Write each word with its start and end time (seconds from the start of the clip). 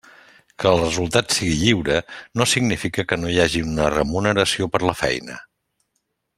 Que 0.61 0.69
el 0.69 0.79
resultat 0.83 1.35
sigui 1.37 1.53
lliure 1.59 1.97
no 2.41 2.47
significa 2.53 3.07
que 3.11 3.21
no 3.21 3.31
hi 3.35 3.39
hagi 3.45 3.63
una 3.67 3.93
remuneració 3.97 4.73
per 4.77 4.85
la 4.91 4.97
feina. 5.05 5.41